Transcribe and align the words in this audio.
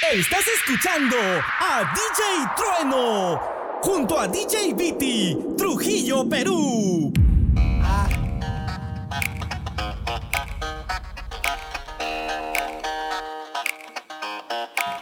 Estás 0.00 0.46
escuchando 0.46 1.16
a 1.18 1.92
DJ 1.92 2.48
Trueno 2.56 3.40
junto 3.82 4.18
a 4.18 4.28
DJ 4.28 4.72
Viti, 4.72 5.36
Trujillo, 5.56 6.26
Perú. 6.26 7.12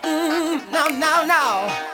Mm, 0.02 0.72
no, 0.72 0.88
no, 0.88 1.26
no. 1.26 1.85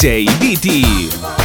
DJ. 0.00 1.39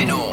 bueno. 0.00 0.29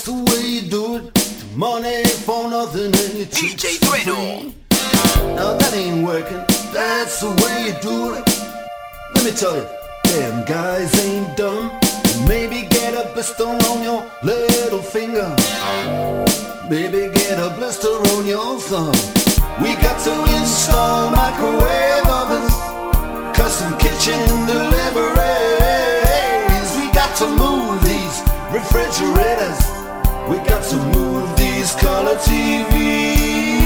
that's 0.00 0.12
the 0.12 0.32
way 0.32 0.48
you 0.48 0.62
do 0.62 0.96
it. 0.96 1.02
Money 1.54 2.04
for 2.24 2.48
nothing 2.48 2.86
and 2.86 3.14
you 3.18 3.26
DJ 3.26 3.76
Trueno. 3.84 4.50
Now 5.36 5.58
that 5.58 5.74
ain't 5.74 6.06
working. 6.06 6.42
That's 6.72 7.20
the 7.20 7.28
way 7.28 7.66
you 7.66 7.74
do 7.82 8.14
it. 8.14 8.24
Let 9.14 9.24
me 9.26 9.32
tell 9.32 9.56
you, 9.56 9.66
them 10.04 10.44
guys 10.46 10.88
ain't 11.04 11.36
dumb. 11.36 11.70
Maybe 12.26 12.66
get 12.70 12.94
a 12.94 13.12
blister 13.12 13.44
on 13.44 13.82
your 13.82 14.06
little 14.22 14.80
finger. 14.80 15.28
Maybe 16.70 17.12
get 17.12 17.38
a 17.38 17.52
blister 17.58 17.92
on 18.16 18.24
your 18.24 18.58
thumb. 18.58 18.96
We 19.60 19.74
got 19.84 20.00
to 20.04 20.14
install 20.38 21.10
microwave 21.10 22.08
ovens, 22.08 22.56
custom 23.36 23.76
kitchen 23.76 24.20
deliveries. 24.48 25.10
We 26.78 26.88
got 26.96 27.14
to 27.18 27.26
move 27.28 27.84
these 27.84 28.22
refrigerators. 28.50 29.79
We 30.28 30.36
got 30.48 30.62
to 30.70 30.76
move 30.76 31.36
these 31.36 31.72
color 31.74 32.16
TVs. 32.16 33.59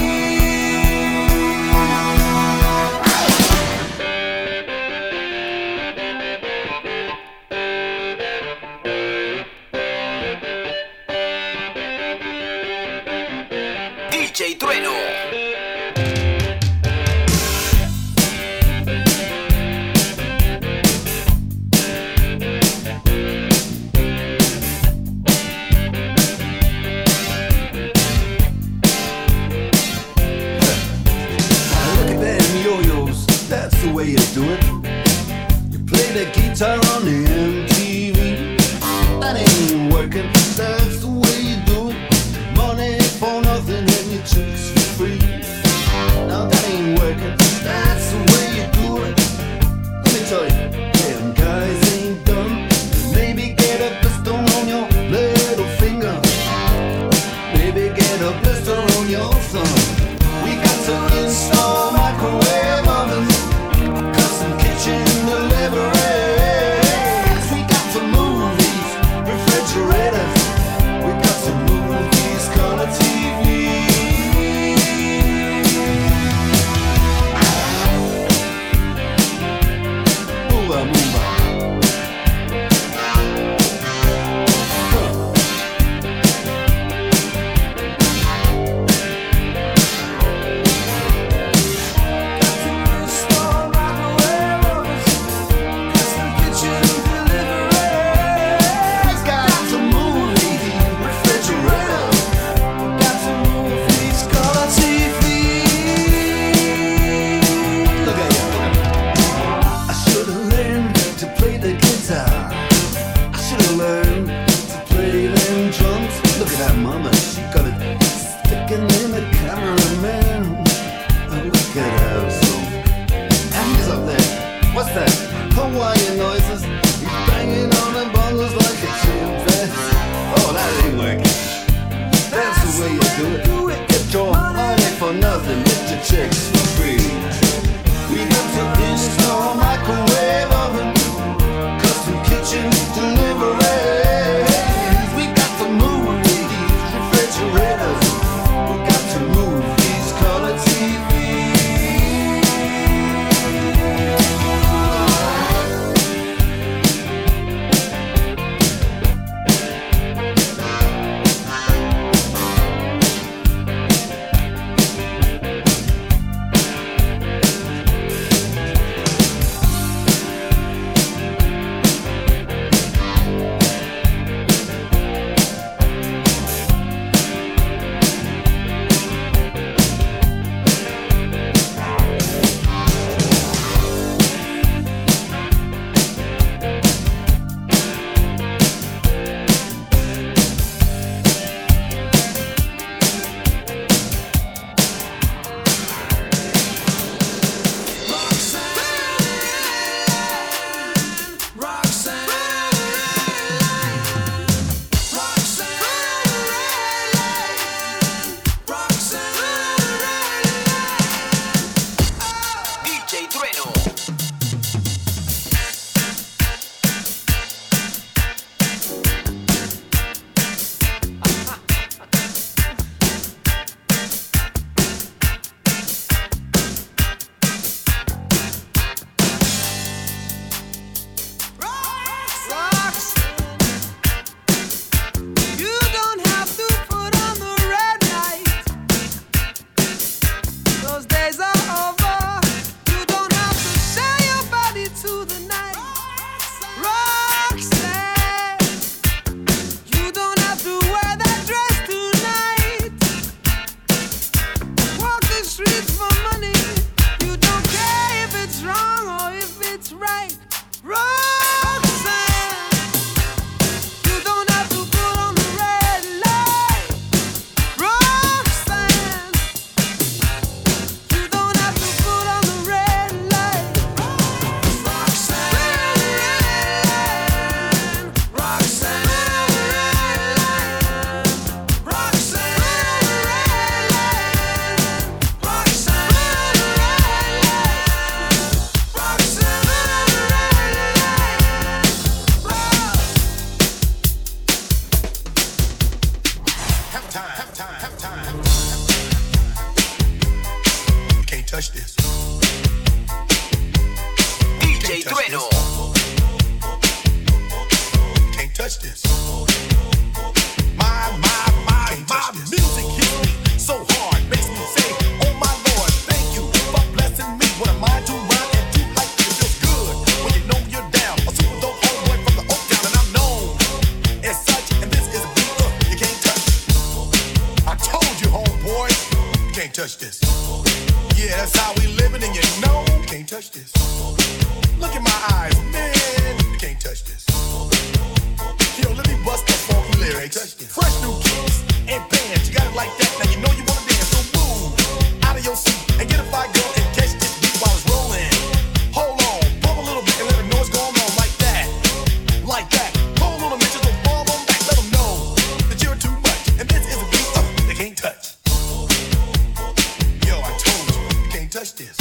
this. 361.85 361.97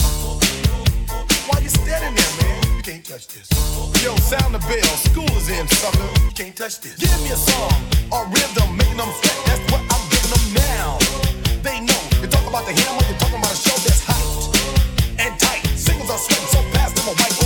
Why 1.46 1.60
you 1.60 1.68
standing 1.68 2.14
there, 2.14 2.32
man? 2.40 2.76
You 2.76 2.82
can't 2.82 3.04
touch 3.04 3.28
this. 3.28 3.48
Yo, 4.02 4.16
sound 4.16 4.54
the 4.54 4.62
bell. 4.64 4.94
School 5.08 5.30
is 5.36 5.48
in, 5.48 5.66
sucker. 5.68 6.08
You 6.24 6.32
can't 6.32 6.56
touch 6.56 6.80
this. 6.80 6.96
Give 6.96 7.12
me 7.22 7.30
a 7.30 7.36
song 7.36 7.72
a 8.12 8.24
rhythm, 8.30 8.76
making 8.76 8.96
them 8.96 9.10
sweat. 9.20 9.38
That's 9.46 9.64
what 9.72 9.82
I'm 9.92 10.02
giving 10.10 10.32
them 10.32 10.44
now. 10.54 10.98
They 11.62 11.80
know. 11.80 12.00
You're 12.20 12.30
talking 12.30 12.48
about 12.48 12.66
the 12.66 12.72
hammer. 12.72 13.04
You're 13.08 13.18
talking 13.18 13.38
about 13.38 13.52
a 13.52 13.56
show 13.56 13.76
that's 13.84 14.02
hot 14.04 14.24
and 15.18 15.32
tight. 15.38 15.64
Singles 15.76 16.10
are 16.10 16.18
sweating 16.18 16.48
so 16.48 16.60
fast, 16.72 16.98
I'm 17.00 17.08
a 17.08 17.14
white. 17.16 17.43